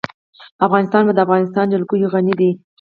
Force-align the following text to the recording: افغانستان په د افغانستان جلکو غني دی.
افغانستان 0.65 1.01
په 1.05 1.13
د 1.15 1.19
افغانستان 1.25 1.65
جلکو 1.73 1.95
غني 2.13 2.33
دی. 2.39 2.51